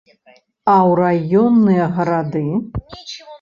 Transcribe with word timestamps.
А 0.75 0.77
ў 0.89 0.91
раённыя 1.01 1.85
гарады? 1.99 2.43